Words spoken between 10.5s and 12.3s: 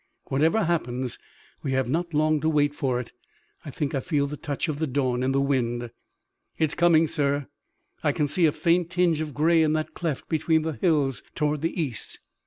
the hills toward the east."